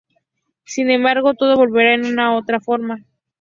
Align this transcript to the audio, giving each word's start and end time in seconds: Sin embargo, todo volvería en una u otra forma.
Sin 0.65 0.89
embargo, 0.89 1.35
todo 1.35 1.55
volvería 1.55 1.93
en 1.93 2.07
una 2.07 2.33
u 2.33 2.37
otra 2.39 2.59
forma. 2.59 3.05